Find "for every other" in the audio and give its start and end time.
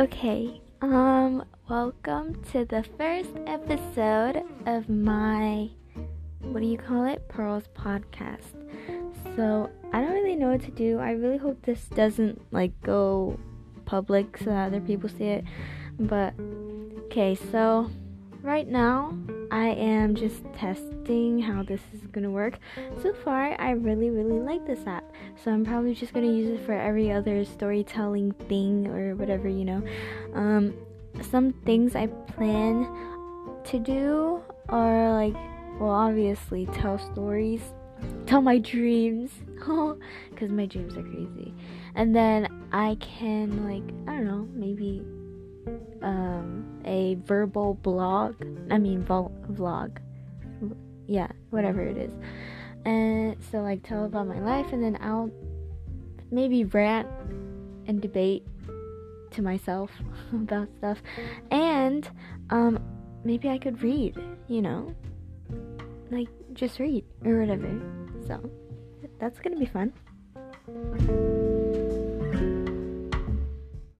26.64-27.44